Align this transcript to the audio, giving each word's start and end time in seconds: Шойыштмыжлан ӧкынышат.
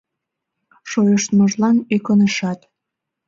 Шойыштмыжлан 0.89 1.77
ӧкынышат. 1.95 2.59